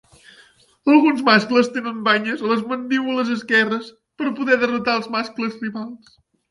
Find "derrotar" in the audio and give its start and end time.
4.65-5.01